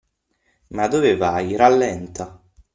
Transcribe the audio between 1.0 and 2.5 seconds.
vai? Rallenta!